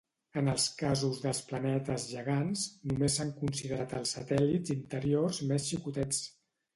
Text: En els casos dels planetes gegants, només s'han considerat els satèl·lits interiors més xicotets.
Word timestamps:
En 0.41 0.47
els 0.51 0.63
casos 0.77 1.17
dels 1.25 1.41
planetes 1.49 2.05
gegants, 2.13 2.63
només 2.91 3.17
s'han 3.19 3.33
considerat 3.41 3.93
els 3.99 4.15
satèl·lits 4.17 4.73
interiors 4.77 5.43
més 5.53 5.67
xicotets. 5.73 6.23